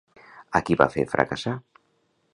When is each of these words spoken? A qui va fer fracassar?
A 0.59 0.61
qui 0.69 0.77
va 0.81 0.87
fer 0.95 1.05
fracassar? 1.13 1.55